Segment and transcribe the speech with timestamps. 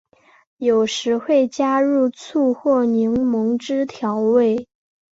[0.57, 4.67] 有时会加入醋或柠檬汁调味。